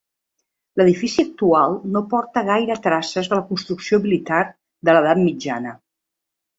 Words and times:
L'edifici 0.79 1.21
actual 1.25 1.77
no 1.97 2.03
porta 2.15 2.45
gaire 2.49 2.79
traces 2.87 3.31
de 3.35 3.41
la 3.43 3.47
construcció 3.53 4.03
militar 4.09 4.43
de 4.91 4.99
l'edat 5.01 5.27
mitjana. 5.31 5.81